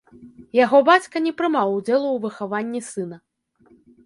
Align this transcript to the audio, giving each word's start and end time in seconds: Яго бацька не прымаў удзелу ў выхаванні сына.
Яго 0.59 0.79
бацька 0.87 1.21
не 1.25 1.33
прымаў 1.41 1.75
удзелу 1.77 2.01
ў 2.11 2.17
выхаванні 2.25 2.81
сына. 2.91 3.17